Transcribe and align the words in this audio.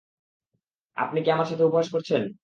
আপনি 0.97 1.19
কি 1.23 1.29
আমার 1.31 1.47
সাথে 1.47 1.63
উপহাস 1.63 1.87
করছেন? 1.89 2.21